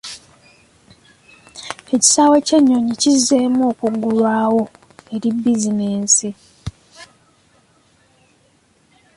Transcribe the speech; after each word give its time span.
Ekisaawe 1.95 2.37
ky'ennyonyi 2.47 2.93
kizzeemu 3.01 3.61
okuggulwawo 3.71 4.61
eri 5.13 5.29
bizinensi. 5.43 6.29